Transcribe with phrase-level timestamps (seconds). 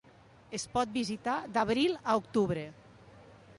[0.57, 2.67] Es pot visitar d'abril a octubre.